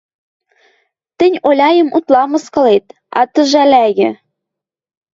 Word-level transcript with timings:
Тӹнь 1.17 1.37
Оляйым 1.47 1.87
утла 1.97 2.23
мыскылет, 2.31 2.85
ат 3.21 3.33
ӹжӓлӓйӹ. 3.41 4.09